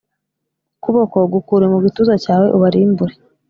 Ukuboko 0.77 1.17
gukure 1.33 1.65
mu 1.71 1.77
gituza 1.85 2.13
cyawe 2.23 2.47
ubarimbure 2.55 3.13